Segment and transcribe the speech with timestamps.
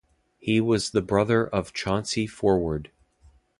[0.39, 2.89] He was the brother of Chauncey Forward.